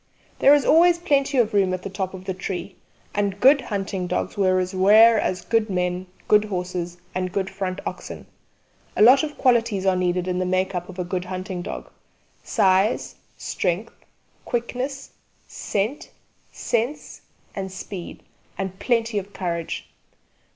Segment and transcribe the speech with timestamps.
[0.39, 2.75] There is always plenty of room at the top of the tree,
[3.13, 7.79] and good hunting dogs were as rare as good men, good horses, and good front
[7.85, 8.25] oxen.
[8.97, 11.91] A lot of qualities are needed in the make up of a good hunting dog:
[12.43, 13.93] size, strength,
[14.43, 15.11] quickness,
[15.47, 16.09] scent,
[16.51, 17.21] sense
[17.55, 18.23] and speed
[18.57, 19.87] and plenty of courage.